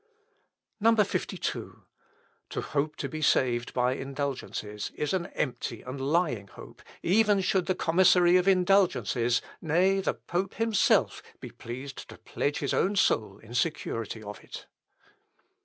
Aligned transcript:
52. 0.81 1.83
"To 2.49 2.61
hope 2.61 2.95
to 2.95 3.07
be 3.07 3.21
saved 3.21 3.71
by 3.71 3.93
indulgences 3.93 4.91
is 4.95 5.13
an 5.13 5.27
empty 5.35 5.83
and 5.83 6.01
lying 6.01 6.47
hope 6.47 6.81
even 7.03 7.39
should 7.39 7.67
the 7.67 7.75
commissary 7.75 8.35
of 8.35 8.47
indulgences, 8.47 9.43
nay, 9.61 9.99
the 10.01 10.15
pope 10.15 10.55
himself, 10.55 11.21
be 11.39 11.51
pleased 11.51 12.09
to 12.09 12.17
pledge 12.17 12.57
his 12.57 12.73
own 12.73 12.95
soul 12.95 13.37
in 13.37 13.53
security 13.53 14.23
of 14.23 14.43
it. 14.43 14.65